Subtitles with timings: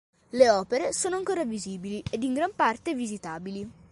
[0.29, 3.69] Le opere sono ancora visibili ed in gran parte visitabili.